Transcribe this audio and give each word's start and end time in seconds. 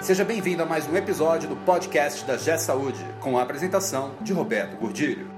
Seja 0.00 0.24
bem-vindo 0.24 0.62
a 0.62 0.66
mais 0.66 0.88
um 0.88 0.96
episódio 0.96 1.48
do 1.48 1.56
podcast 1.56 2.24
da 2.24 2.36
G 2.36 2.56
Saúde, 2.56 3.04
com 3.20 3.36
a 3.36 3.42
apresentação 3.42 4.12
de 4.22 4.32
Roberto 4.32 4.78
Gordilho. 4.78 5.28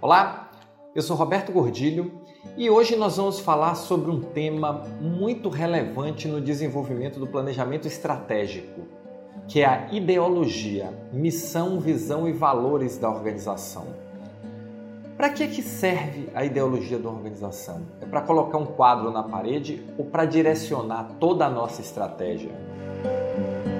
Olá, 0.00 0.50
eu 0.94 1.02
sou 1.02 1.14
Roberto 1.14 1.52
Gordilho 1.52 2.22
e 2.56 2.70
hoje 2.70 2.96
nós 2.96 3.18
vamos 3.18 3.38
falar 3.38 3.74
sobre 3.74 4.10
um 4.10 4.20
tema 4.20 4.82
muito 4.98 5.50
relevante 5.50 6.26
no 6.26 6.40
desenvolvimento 6.40 7.20
do 7.20 7.26
planejamento 7.26 7.86
estratégico, 7.86 8.88
que 9.46 9.60
é 9.60 9.66
a 9.66 9.92
ideologia, 9.92 10.90
missão, 11.12 11.78
visão 11.78 12.26
e 12.26 12.32
valores 12.32 12.96
da 12.96 13.10
organização. 13.10 13.86
Para 15.18 15.28
que, 15.28 15.46
que 15.48 15.62
serve 15.62 16.30
a 16.34 16.44
ideologia 16.44 16.98
da 16.98 17.10
organização? 17.10 17.82
É 18.00 18.06
para 18.06 18.22
colocar 18.22 18.56
um 18.56 18.66
quadro 18.66 19.10
na 19.10 19.22
parede 19.22 19.84
ou 19.98 20.06
para 20.06 20.24
direcionar 20.24 21.16
toda 21.20 21.44
a 21.44 21.50
nossa 21.50 21.82
estratégia? 21.82 22.67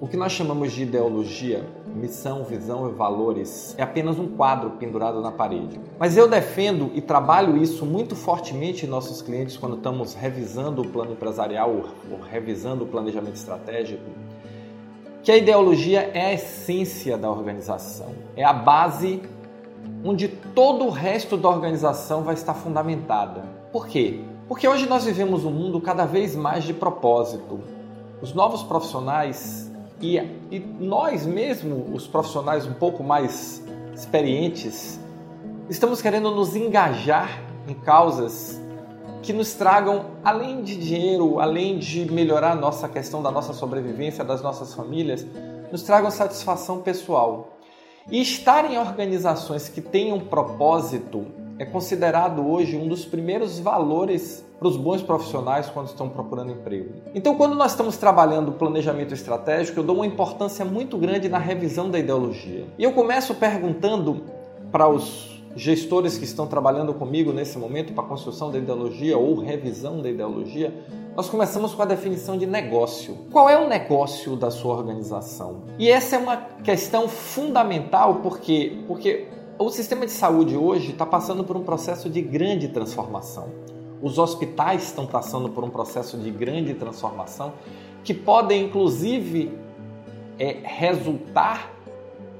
o 0.00 0.06
que 0.06 0.16
nós 0.16 0.30
chamamos 0.30 0.72
de 0.72 0.84
ideologia, 0.84 1.64
missão, 1.96 2.44
visão 2.44 2.88
e 2.88 2.92
valores 2.92 3.74
é 3.76 3.82
apenas 3.82 4.16
um 4.16 4.28
quadro 4.28 4.70
pendurado 4.78 5.20
na 5.20 5.32
parede. 5.32 5.80
Mas 5.98 6.16
eu 6.16 6.28
defendo 6.28 6.92
e 6.94 7.00
trabalho 7.00 7.60
isso 7.60 7.84
muito 7.84 8.14
fortemente 8.14 8.86
em 8.86 8.88
nossos 8.88 9.20
clientes 9.20 9.56
quando 9.56 9.74
estamos 9.74 10.14
revisando 10.14 10.82
o 10.82 10.88
plano 10.88 11.14
empresarial 11.14 11.86
ou 12.08 12.20
revisando 12.20 12.84
o 12.84 12.86
planejamento 12.86 13.34
estratégico, 13.34 14.04
que 15.24 15.32
a 15.32 15.36
ideologia 15.36 16.08
é 16.14 16.26
a 16.26 16.34
essência 16.34 17.18
da 17.18 17.28
organização, 17.28 18.12
é 18.36 18.44
a 18.44 18.52
base 18.52 19.20
onde 20.04 20.28
todo 20.28 20.84
o 20.84 20.90
resto 20.90 21.36
da 21.36 21.48
organização 21.48 22.22
vai 22.22 22.34
estar 22.34 22.52
fundamentada. 22.52 23.42
Por 23.72 23.88
quê? 23.88 24.20
Porque 24.46 24.68
hoje 24.68 24.86
nós 24.86 25.04
vivemos 25.04 25.44
um 25.44 25.50
mundo 25.50 25.80
cada 25.80 26.04
vez 26.04 26.36
mais 26.36 26.64
de 26.64 26.74
propósito. 26.74 27.60
Os 28.20 28.34
novos 28.34 28.62
profissionais 28.62 29.72
e, 30.00 30.18
e 30.50 30.58
nós 30.78 31.24
mesmos, 31.24 31.84
os 31.94 32.06
profissionais 32.06 32.66
um 32.66 32.74
pouco 32.74 33.02
mais 33.02 33.62
experientes, 33.94 35.00
estamos 35.70 36.02
querendo 36.02 36.30
nos 36.30 36.54
engajar 36.54 37.40
em 37.66 37.72
causas 37.72 38.60
que 39.22 39.32
nos 39.32 39.54
tragam, 39.54 40.04
além 40.22 40.62
de 40.62 40.76
dinheiro, 40.76 41.40
além 41.40 41.78
de 41.78 42.10
melhorar 42.12 42.52
a 42.52 42.54
nossa 42.54 42.86
questão 42.86 43.22
da 43.22 43.30
nossa 43.30 43.54
sobrevivência, 43.54 44.22
das 44.22 44.42
nossas 44.42 44.74
famílias, 44.74 45.26
nos 45.72 45.82
tragam 45.82 46.10
satisfação 46.10 46.82
pessoal. 46.82 47.48
E 48.10 48.20
estar 48.20 48.70
em 48.70 48.76
organizações 48.76 49.68
que 49.68 49.80
tenham 49.80 50.20
propósito 50.20 51.24
é 51.58 51.64
considerado 51.64 52.46
hoje 52.46 52.76
um 52.76 52.86
dos 52.86 53.06
primeiros 53.06 53.58
valores 53.58 54.44
para 54.58 54.68
os 54.68 54.76
bons 54.76 55.02
profissionais 55.02 55.68
quando 55.70 55.86
estão 55.86 56.08
procurando 56.10 56.52
emprego. 56.52 56.90
Então, 57.14 57.34
quando 57.34 57.54
nós 57.54 57.70
estamos 57.70 57.96
trabalhando 57.96 58.52
planejamento 58.52 59.14
estratégico, 59.14 59.80
eu 59.80 59.84
dou 59.84 59.96
uma 59.96 60.06
importância 60.06 60.66
muito 60.66 60.98
grande 60.98 61.30
na 61.30 61.38
revisão 61.38 61.88
da 61.88 61.98
ideologia. 61.98 62.66
E 62.78 62.84
eu 62.84 62.92
começo 62.92 63.34
perguntando 63.36 64.22
para 64.70 64.86
os 64.86 65.42
gestores 65.56 66.18
que 66.18 66.24
estão 66.24 66.46
trabalhando 66.46 66.92
comigo 66.92 67.32
nesse 67.32 67.56
momento 67.56 67.94
para 67.94 68.04
a 68.04 68.06
construção 68.06 68.50
da 68.50 68.58
ideologia 68.58 69.16
ou 69.16 69.36
revisão 69.36 70.02
da 70.02 70.10
ideologia, 70.10 70.74
nós 71.16 71.28
começamos 71.28 71.74
com 71.74 71.82
a 71.82 71.84
definição 71.84 72.36
de 72.36 72.44
negócio. 72.44 73.16
Qual 73.30 73.48
é 73.48 73.56
o 73.56 73.68
negócio 73.68 74.34
da 74.34 74.50
sua 74.50 74.74
organização? 74.74 75.62
E 75.78 75.88
essa 75.88 76.16
é 76.16 76.18
uma 76.18 76.36
questão 76.64 77.08
fundamental 77.08 78.16
porque, 78.16 78.82
porque 78.88 79.28
o 79.56 79.70
sistema 79.70 80.06
de 80.06 80.12
saúde 80.12 80.56
hoje 80.56 80.90
está 80.90 81.06
passando 81.06 81.44
por 81.44 81.56
um 81.56 81.62
processo 81.62 82.10
de 82.10 82.20
grande 82.20 82.68
transformação. 82.68 83.48
Os 84.02 84.18
hospitais 84.18 84.84
estão 84.84 85.06
passando 85.06 85.48
por 85.48 85.62
um 85.62 85.70
processo 85.70 86.18
de 86.18 86.30
grande 86.30 86.74
transformação 86.74 87.52
que 88.02 88.12
podem, 88.12 88.64
inclusive, 88.64 89.56
é, 90.38 90.58
resultar 90.64 91.72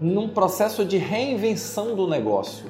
num 0.01 0.29
processo 0.29 0.85
de 0.85 0.99
reinvenção 0.99 1.95
do 1.95 2.09
negócio. 2.09 2.67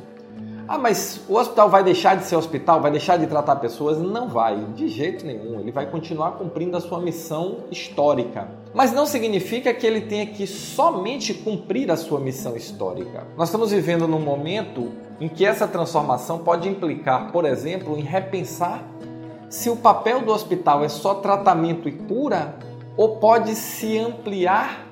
Ah, 0.67 0.79
mas 0.79 1.21
o 1.29 1.37
hospital 1.37 1.69
vai 1.69 1.85
deixar 1.85 2.17
de 2.17 2.25
ser 2.25 2.37
hospital, 2.37 2.81
vai 2.81 2.91
deixar 2.91 3.19
de 3.19 3.27
tratar 3.27 3.57
pessoas? 3.57 3.99
Não 3.99 4.29
vai, 4.29 4.65
de 4.75 4.89
jeito 4.89 5.27
nenhum. 5.27 5.61
Ele 5.61 5.71
vai 5.71 5.91
continuar 5.91 6.33
cumprindo 6.33 6.77
a 6.77 6.81
sua 6.81 7.01
missão 7.01 7.65
histórica. 7.71 8.49
Mas 8.73 8.91
não 8.91 9.05
significa 9.05 9.75
que 9.75 9.87
ele 9.87 10.01
tenha 10.01 10.27
que 10.27 10.47
somente 10.47 11.35
cumprir 11.35 11.91
a 11.91 11.97
sua 11.97 12.19
missão 12.19 12.57
histórica. 12.57 13.27
Nós 13.37 13.49
estamos 13.49 13.73
vivendo 13.73 14.09
num 14.09 14.21
momento 14.21 14.91
em 15.21 15.29
que 15.29 15.45
essa 15.45 15.69
transformação 15.69 16.39
pode 16.39 16.69
implicar, 16.69 17.31
por 17.31 17.45
exemplo, 17.45 17.99
em 17.99 18.03
repensar 18.03 18.83
se 19.51 19.69
o 19.69 19.77
papel 19.77 20.23
do 20.23 20.33
hospital 20.33 20.83
é 20.83 20.89
só 20.89 21.15
tratamento 21.15 21.89
e 21.89 21.93
cura 21.93 22.57
ou 22.97 23.17
pode 23.17 23.55
se 23.55 23.99
ampliar 23.99 24.87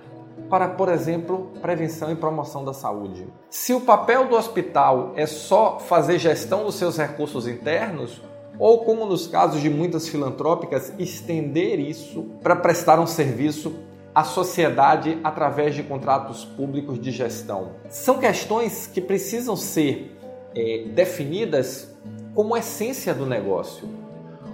para, 0.52 0.68
por 0.68 0.90
exemplo, 0.90 1.50
prevenção 1.62 2.12
e 2.12 2.14
promoção 2.14 2.62
da 2.62 2.74
saúde. 2.74 3.26
Se 3.48 3.72
o 3.72 3.80
papel 3.80 4.28
do 4.28 4.36
hospital 4.36 5.14
é 5.16 5.24
só 5.24 5.78
fazer 5.78 6.18
gestão 6.18 6.66
dos 6.66 6.74
seus 6.74 6.98
recursos 6.98 7.48
internos, 7.48 8.20
ou 8.58 8.84
como 8.84 9.06
nos 9.06 9.26
casos 9.26 9.62
de 9.62 9.70
muitas 9.70 10.06
filantrópicas, 10.06 10.92
estender 10.98 11.80
isso 11.80 12.24
para 12.42 12.54
prestar 12.54 13.00
um 13.00 13.06
serviço 13.06 13.74
à 14.14 14.24
sociedade 14.24 15.18
através 15.24 15.74
de 15.74 15.82
contratos 15.82 16.44
públicos 16.44 17.00
de 17.00 17.10
gestão. 17.10 17.70
São 17.88 18.18
questões 18.18 18.86
que 18.86 19.00
precisam 19.00 19.56
ser 19.56 20.14
é, 20.54 20.84
definidas 20.88 21.96
como 22.34 22.54
essência 22.54 23.14
do 23.14 23.24
negócio. 23.24 24.01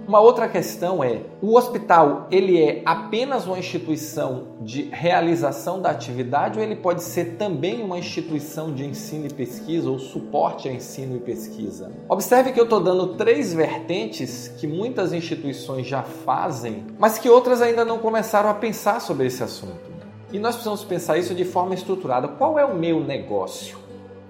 Uma 0.09 0.21
outra 0.21 0.49
questão 0.49 1.03
é, 1.03 1.21
o 1.39 1.55
hospital, 1.55 2.25
ele 2.31 2.59
é 2.59 2.81
apenas 2.83 3.45
uma 3.45 3.59
instituição 3.59 4.55
de 4.59 4.89
realização 4.91 5.79
da 5.79 5.91
atividade 5.91 6.57
ou 6.57 6.65
ele 6.65 6.75
pode 6.75 7.03
ser 7.03 7.35
também 7.37 7.83
uma 7.83 7.99
instituição 7.99 8.73
de 8.73 8.83
ensino 8.83 9.27
e 9.27 9.29
pesquisa 9.31 9.87
ou 9.87 9.99
suporte 9.99 10.67
a 10.67 10.73
ensino 10.73 11.15
e 11.15 11.19
pesquisa? 11.19 11.91
Observe 12.09 12.51
que 12.51 12.59
eu 12.59 12.63
estou 12.63 12.79
dando 12.79 13.17
três 13.17 13.53
vertentes 13.53 14.47
que 14.47 14.65
muitas 14.65 15.13
instituições 15.13 15.85
já 15.85 16.01
fazem, 16.01 16.87
mas 16.97 17.19
que 17.19 17.29
outras 17.29 17.61
ainda 17.61 17.85
não 17.85 17.99
começaram 17.99 18.49
a 18.49 18.55
pensar 18.55 18.99
sobre 19.01 19.27
esse 19.27 19.43
assunto. 19.43 19.91
E 20.33 20.39
nós 20.39 20.55
precisamos 20.55 20.83
pensar 20.83 21.19
isso 21.19 21.35
de 21.35 21.45
forma 21.45 21.75
estruturada. 21.75 22.27
Qual 22.27 22.57
é 22.57 22.65
o 22.65 22.73
meu 22.73 22.99
negócio? 22.99 23.77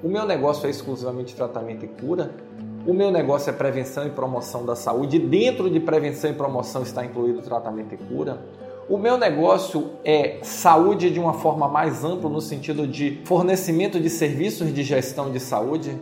O 0.04 0.10
meu 0.10 0.26
negócio 0.26 0.68
é 0.68 0.70
exclusivamente 0.70 1.34
tratamento 1.34 1.86
e 1.86 1.88
cura? 1.88 2.36
O 2.90 2.94
meu 2.96 3.12
negócio 3.12 3.52
é 3.52 3.54
prevenção 3.54 4.08
e 4.08 4.10
promoção 4.10 4.66
da 4.66 4.76
saúde. 4.76 5.20
Dentro 5.20 5.70
de 5.70 5.80
prevenção 5.80 6.32
e 6.32 6.34
promoção 6.34 6.82
está 6.82 7.06
incluído 7.06 7.40
tratamento 7.44 7.94
e 7.94 7.98
cura. 7.98 8.42
O 8.90 8.98
meu 8.98 9.16
negócio 9.16 9.92
é 10.04 10.40
saúde 10.42 11.12
de 11.12 11.20
uma 11.20 11.34
forma 11.34 11.68
mais 11.68 12.04
ampla, 12.04 12.28
no 12.28 12.42
sentido 12.42 12.88
de 12.88 13.22
fornecimento 13.26 14.00
de 14.00 14.10
serviços 14.10 14.74
de 14.74 14.82
gestão 14.82 15.32
de 15.32 15.40
saúde. 15.40 15.96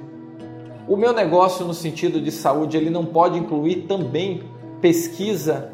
O 0.88 0.96
meu 0.96 1.12
negócio, 1.12 1.66
no 1.66 1.74
sentido 1.74 2.22
de 2.22 2.32
saúde, 2.32 2.78
ele 2.78 2.90
não 2.90 3.06
pode 3.06 3.38
incluir 3.38 3.82
também 3.86 4.44
pesquisa 4.80 5.70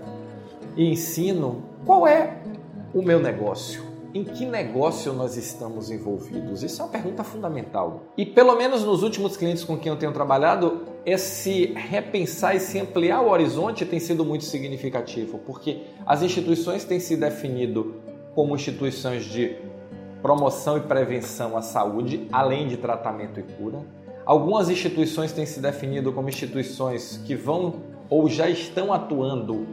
e 0.76 0.90
ensino. 0.90 1.62
Qual 1.86 2.08
é 2.08 2.40
o 2.92 3.04
meu 3.04 3.20
negócio? 3.20 3.94
em 4.14 4.24
que 4.24 4.46
negócio 4.46 5.12
nós 5.12 5.38
estamos 5.38 5.90
envolvidos? 5.90 6.62
Isso 6.62 6.82
é 6.82 6.86
uma 6.86 6.92
pergunta 6.92 7.24
fundamental. 7.24 8.04
E 8.16 8.26
pelo 8.26 8.56
menos 8.56 8.84
nos 8.84 9.02
últimos 9.02 9.36
clientes 9.36 9.64
com 9.64 9.76
quem 9.76 9.92
eu 9.92 9.98
tenho 9.98 10.12
trabalhado, 10.12 10.84
esse 11.06 11.74
repensar 11.76 12.56
e 12.56 12.60
se 12.60 12.80
ampliar 12.80 13.22
o 13.22 13.30
horizonte 13.30 13.86
tem 13.86 14.00
sido 14.00 14.24
muito 14.24 14.46
significativo, 14.46 15.40
porque 15.40 15.82
as 16.06 16.22
instituições 16.22 16.86
têm 16.86 17.00
se 17.00 17.18
definido 17.18 17.96
como 18.34 18.56
instituições 18.56 19.26
de 19.26 19.56
promoção 20.22 20.78
e 20.78 20.82
prevenção 20.82 21.58
à 21.58 21.62
saúde, 21.62 22.28
além 22.32 22.68
de 22.68 22.78
tratamento 22.78 23.40
e 23.40 23.44
cura. 23.44 23.80
Algumas 24.26 24.70
instituições 24.70 25.34
têm 25.34 25.46
se 25.46 25.60
definido 25.60 26.14
como 26.14 26.30
instituições 26.30 27.22
que 27.26 27.36
vão 27.36 27.76
ou 28.10 28.30
já 28.30 28.50
estão 28.50 28.94
atuando 28.94 29.68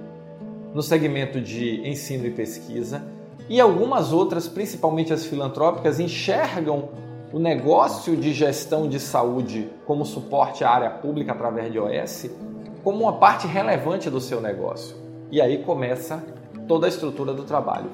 no 0.74 0.82
segmento 0.82 1.40
de 1.40 1.88
ensino 1.88 2.26
e 2.26 2.30
pesquisa 2.30 3.02
e 3.48 3.60
algumas 3.60 4.12
outras, 4.12 4.48
principalmente 4.48 5.12
as 5.12 5.24
filantrópicas, 5.24 5.98
enxergam 5.98 6.90
o 7.32 7.38
negócio 7.38 8.16
de 8.16 8.32
gestão 8.32 8.88
de 8.88 8.98
saúde 8.98 9.70
como 9.86 10.04
suporte 10.04 10.64
à 10.64 10.70
área 10.70 10.90
pública 10.90 11.32
através 11.32 11.70
de 11.70 11.78
OS 11.78 12.28
como 12.82 13.02
uma 13.02 13.14
parte 13.14 13.46
relevante 13.46 14.10
do 14.10 14.20
seu 14.20 14.40
negócio. 14.40 14.96
E 15.30 15.40
aí 15.40 15.62
começa 15.62 16.24
toda 16.66 16.86
a 16.86 16.88
estrutura 16.88 17.32
do 17.32 17.44
trabalho. 17.44 17.90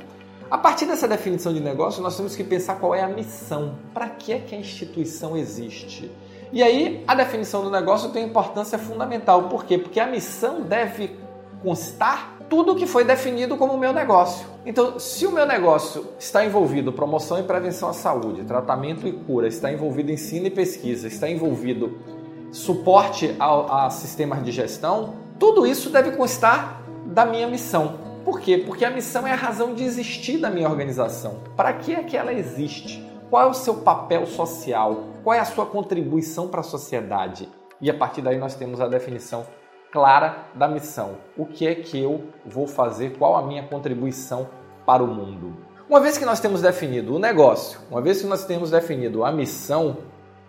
A 0.51 0.57
partir 0.57 0.87
dessa 0.87 1.09
definição 1.09 1.53
de 1.53 1.61
negócio, 1.61 2.03
nós 2.03 2.17
temos 2.17 2.37
que 2.37 2.45
pensar 2.45 2.77
qual 2.77 2.95
é 2.95 3.03
a 3.03 3.09
missão, 3.09 3.75
para 3.93 4.09
que 4.09 4.33
é 4.33 4.39
que 4.39 4.55
a 4.55 4.59
instituição 4.59 5.37
existe. 5.37 6.11
E 6.53 6.63
aí 6.63 7.03
a 7.07 7.15
definição 7.15 7.63
do 7.63 7.71
negócio 7.71 8.11
tem 8.11 8.25
importância 8.25 8.79
fundamental. 8.79 9.49
Por 9.49 9.65
quê? 9.65 9.77
Porque 9.77 9.99
a 9.99 10.07
missão 10.07 10.63
deve 10.63 11.19
constar 11.63 12.36
tudo 12.49 12.77
que 12.77 12.87
foi 12.87 13.05
definido 13.05 13.57
como 13.57 13.77
meu 13.77 13.93
negócio. 13.93 14.47
Então, 14.65 14.99
se 14.99 15.27
o 15.27 15.33
meu 15.33 15.47
negócio 15.47 16.07
está 16.19 16.45
envolvido 16.45 16.93
promoção 16.93 17.39
e 17.39 17.43
prevenção 17.43 17.89
à 17.89 17.93
saúde, 17.93 18.45
tratamento 18.45 19.07
e 19.07 19.13
cura, 19.13 19.49
está 19.49 19.73
envolvido 19.73 20.11
ensino 20.11 20.47
e 20.47 20.51
pesquisa, 20.51 21.09
está 21.09 21.29
envolvido 21.29 21.99
suporte 22.53 23.35
a, 23.39 23.87
a 23.87 23.91
sistemas 23.91 24.43
de 24.43 24.51
gestão, 24.51 25.15
tudo 25.39 25.67
isso 25.67 25.91
deve 25.91 26.13
constar 26.13 26.83
da 27.05 27.25
minha 27.25 27.47
missão. 27.47 27.99
Por 28.25 28.41
quê? 28.41 28.59
Porque 28.59 28.85
a 28.85 28.91
missão 28.91 29.27
é 29.27 29.33
a 29.33 29.37
razão 29.37 29.75
de 29.75 29.85
existir 29.85 30.39
da 30.39 30.51
minha 30.51 30.69
organização. 30.69 31.41
Para 31.57 31.73
que 31.73 31.95
é 31.95 32.03
que 32.03 32.17
ela 32.17 32.33
existe? 32.33 33.05
Qual 33.31 33.43
é 33.43 33.51
o 33.51 33.55
seu 33.55 33.75
papel 33.75 34.27
social? 34.27 35.05
Qual 35.23 35.35
é 35.35 35.39
a 35.39 35.45
sua 35.45 35.67
contribuição 35.67 36.49
para 36.49 36.61
a 36.61 36.65
sociedade? 36.65 37.49
E 37.81 37.91
a 37.91 37.95
partir 37.95 38.23
daí 38.23 38.39
nós 38.39 38.55
temos 38.55 38.81
a 38.81 38.89
definição 38.89 39.47
clara 39.93 40.47
da 40.55 40.69
missão. 40.69 41.17
O 41.37 41.47
que 41.47 41.67
é 41.67 41.75
que 41.75 41.99
eu 42.01 42.25
vou 42.45 42.67
fazer? 42.67 43.17
Qual 43.17 43.37
a 43.37 43.43
minha 43.43 43.63
contribuição 43.63 44.49
para 44.85 45.03
o 45.03 45.07
mundo? 45.07 45.57
Uma 45.89 46.01
vez 46.01 46.19
que 46.19 46.25
nós 46.25 46.41
temos 46.41 46.61
definido 46.61 47.15
o 47.15 47.19
negócio, 47.19 47.79
uma 47.91 48.01
vez 48.01 48.21
que 48.21 48.27
nós 48.27 48.45
temos 48.45 48.71
definido 48.71 49.25
a 49.25 49.31
missão, 49.31 49.99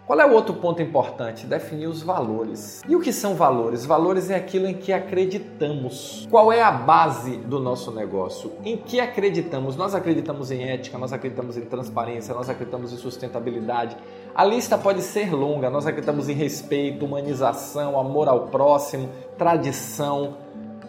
qual 0.07 0.21
é 0.21 0.25
o 0.25 0.31
outro 0.31 0.53
ponto 0.53 0.81
importante? 0.81 1.45
Definir 1.45 1.87
os 1.87 2.01
valores. 2.01 2.81
E 2.87 2.95
o 2.95 3.01
que 3.01 3.11
são 3.11 3.35
valores? 3.35 3.85
Valores 3.85 4.29
é 4.29 4.35
aquilo 4.35 4.65
em 4.65 4.73
que 4.73 4.93
acreditamos. 4.93 6.25
Qual 6.31 6.49
é 6.49 6.63
a 6.63 6.71
base 6.71 7.35
do 7.35 7.59
nosso 7.59 7.91
negócio? 7.91 8.53
Em 8.63 8.77
que 8.77 9.01
acreditamos? 9.01 9.75
Nós 9.75 9.93
acreditamos 9.93 10.49
em 10.49 10.63
ética, 10.63 10.97
nós 10.97 11.11
acreditamos 11.11 11.57
em 11.57 11.65
transparência, 11.65 12.33
nós 12.33 12.49
acreditamos 12.49 12.93
em 12.93 12.95
sustentabilidade. 12.95 13.97
A 14.33 14.45
lista 14.45 14.77
pode 14.77 15.01
ser 15.01 15.33
longa, 15.33 15.69
nós 15.69 15.85
acreditamos 15.85 16.29
em 16.29 16.33
respeito, 16.33 17.03
humanização, 17.03 17.99
amor 17.99 18.29
ao 18.29 18.47
próximo, 18.47 19.09
tradição. 19.37 20.37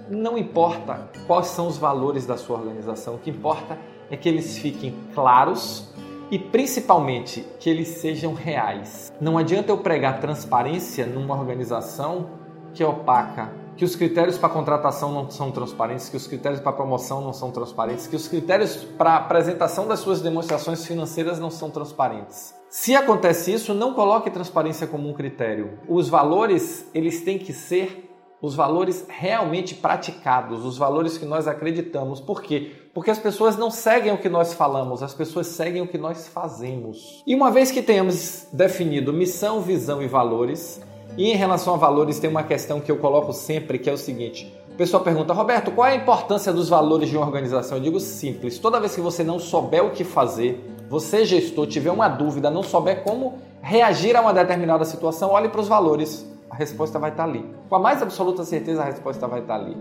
Não 0.09 0.39
importa 0.39 1.11
quais 1.27 1.49
são 1.49 1.67
os 1.67 1.77
valores 1.77 2.25
da 2.25 2.37
sua 2.37 2.57
organização, 2.57 3.17
o 3.17 3.19
que 3.19 3.31
importa 3.31 3.77
é 4.13 4.17
que 4.17 4.29
eles 4.29 4.59
fiquem 4.59 4.95
claros 5.13 5.93
e 6.31 6.39
principalmente 6.39 7.45
que 7.59 7.71
eles 7.71 7.89
sejam 7.89 8.35
reais. 8.35 9.13
Não 9.21 9.39
adianta 9.39 9.71
eu 9.73 9.79
pregar 9.79 10.21
transparência 10.21 11.07
numa 11.07 11.35
organização 11.35 12.31
que 12.75 12.83
é 12.83 12.87
opaca, 12.87 13.51
que 13.77 13.85
os 13.85 13.95
critérios 13.95 14.37
para 14.37 14.49
contratação 14.49 15.13
não 15.13 15.31
são 15.31 15.51
transparentes, 15.51 16.09
que 16.09 16.17
os 16.17 16.27
critérios 16.27 16.61
para 16.61 16.73
promoção 16.73 17.21
não 17.21 17.33
são 17.33 17.51
transparentes, 17.51 18.07
que 18.07 18.17
os 18.17 18.27
critérios 18.27 18.77
para 18.77 19.17
apresentação 19.17 19.87
das 19.87 20.01
suas 20.01 20.21
demonstrações 20.21 20.85
financeiras 20.85 21.39
não 21.39 21.51
são 21.51 21.71
transparentes. 21.71 22.55
Se 22.69 22.95
acontece 22.95 23.53
isso, 23.53 23.73
não 23.73 23.95
coloque 23.95 24.31
transparência 24.31 24.87
como 24.87 25.09
um 25.09 25.15
critério. 25.15 25.79
Os 25.89 26.09
valores, 26.09 26.87
eles 26.93 27.23
têm 27.23 27.39
que 27.39 27.53
ser 27.53 28.05
os 28.41 28.55
valores 28.55 29.05
realmente 29.09 29.75
praticados, 29.75 30.65
os 30.65 30.77
valores 30.77 31.17
que 31.19 31.25
nós 31.25 31.49
acreditamos. 31.49 32.21
Por 32.21 32.43
quê? 32.43 32.73
Porque 32.99 33.13
as 33.13 33.19
pessoas 33.21 33.57
não 33.57 33.71
seguem 33.71 34.13
o 34.13 34.19
que 34.19 34.29
nós 34.29 34.55
falamos, 34.55 35.05
as 35.05 35.15
pessoas 35.15 35.47
seguem 35.47 35.81
o 35.81 35.87
que 35.87 35.97
nós 35.97 36.27
fazemos. 36.27 37.23
E 37.25 37.33
uma 37.33 37.49
vez 37.49 37.71
que 37.71 37.81
tenhamos 37.81 38.49
definido 38.53 39.13
missão, 39.13 39.61
visão 39.61 40.03
e 40.03 40.09
valores, 40.09 40.81
e 41.17 41.31
em 41.31 41.37
relação 41.37 41.75
a 41.75 41.77
valores 41.77 42.19
tem 42.19 42.29
uma 42.29 42.43
questão 42.43 42.81
que 42.81 42.91
eu 42.91 42.97
coloco 42.97 43.33
sempre, 43.33 43.79
que 43.79 43.89
é 43.89 43.93
o 43.93 43.97
seguinte: 43.97 44.53
o 44.73 44.75
pessoal 44.75 45.01
pergunta, 45.01 45.33
Roberto, 45.33 45.71
qual 45.71 45.87
é 45.87 45.93
a 45.93 45.95
importância 45.95 46.53
dos 46.53 46.69
valores 46.69 47.09
de 47.09 47.17
uma 47.17 47.25
organização? 47.25 47.79
Eu 47.79 47.85
digo 47.85 48.01
simples: 48.01 48.59
toda 48.59 48.81
vez 48.81 48.97
que 48.97 49.01
você 49.01 49.23
não 49.23 49.39
souber 49.39 49.85
o 49.85 49.91
que 49.93 50.03
fazer, 50.03 50.61
você 50.91 51.25
gestor 51.25 51.69
tiver 51.69 51.93
uma 51.93 52.09
dúvida, 52.09 52.51
não 52.51 52.65
souber 52.65 53.05
como 53.05 53.39
reagir 53.63 54.17
a 54.17 54.21
uma 54.21 54.35
determinada 54.35 54.85
situação, 54.85 55.31
olhe 55.31 55.49
para 55.49 55.61
os 55.61 55.69
valores 55.69 56.27
a 56.51 56.57
resposta 56.57 56.99
vai 56.99 57.11
estar 57.11 57.25
ali. 57.25 57.45
Com 57.69 57.77
a 57.77 57.79
mais 57.79 58.03
absoluta 58.03 58.45
certeza, 58.45 58.83
a 58.83 58.85
resposta 58.85 59.27
vai 59.29 59.41
estar 59.41 59.55
ali. 59.55 59.77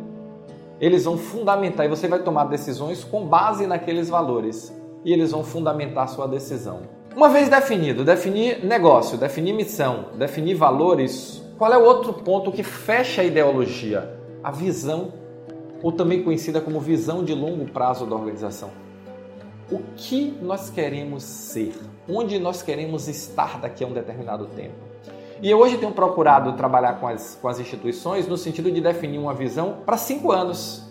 Eles 0.79 1.05
vão 1.05 1.17
fundamentar 1.17 1.85
e 1.85 1.89
você 1.89 2.07
vai 2.07 2.19
tomar 2.19 2.45
decisões 2.45 3.03
com 3.03 3.25
base 3.25 3.65
naqueles 3.65 4.09
valores 4.09 4.73
e 5.03 5.11
eles 5.11 5.31
vão 5.31 5.43
fundamentar 5.43 6.07
sua 6.07 6.27
decisão. 6.27 6.81
Uma 7.15 7.29
vez 7.29 7.49
definido, 7.49 8.03
definir 8.03 8.63
negócio, 8.63 9.17
definir 9.17 9.53
missão, 9.53 10.09
definir 10.15 10.53
valores, 10.53 11.43
qual 11.57 11.73
é 11.73 11.77
o 11.77 11.83
outro 11.83 12.13
ponto 12.13 12.51
que 12.51 12.61
fecha 12.61 13.21
a 13.21 13.25
ideologia? 13.25 14.15
A 14.43 14.51
visão, 14.51 15.11
ou 15.81 15.91
também 15.91 16.21
conhecida 16.21 16.61
como 16.61 16.79
visão 16.79 17.23
de 17.23 17.33
longo 17.33 17.65
prazo 17.65 18.05
da 18.05 18.15
organização. 18.15 18.69
O 19.71 19.79
que 19.95 20.37
nós 20.41 20.69
queremos 20.69 21.23
ser? 21.23 21.73
Onde 22.07 22.37
nós 22.37 22.61
queremos 22.61 23.07
estar 23.07 23.59
daqui 23.59 23.83
a 23.83 23.87
um 23.87 23.93
determinado 23.93 24.45
tempo? 24.45 24.86
E 25.41 25.51
eu 25.51 25.59
hoje 25.59 25.77
tenho 25.77 25.91
procurado 25.91 26.53
trabalhar 26.53 26.99
com 26.99 27.07
as, 27.07 27.37
com 27.39 27.47
as 27.47 27.59
instituições 27.59 28.27
no 28.27 28.37
sentido 28.37 28.71
de 28.71 28.81
definir 28.81 29.19
uma 29.19 29.33
visão 29.33 29.77
para 29.85 29.95
cinco 29.95 30.31
anos. 30.31 30.83